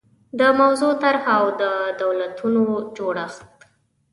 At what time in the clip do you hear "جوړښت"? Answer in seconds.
2.97-3.41